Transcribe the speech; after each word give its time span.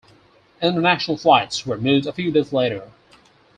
International 0.63 1.15
flights 1.15 1.63
were 1.63 1.77
moved 1.77 2.07
a 2.07 2.11
few 2.11 2.31
days 2.31 2.51
later. 2.51 2.91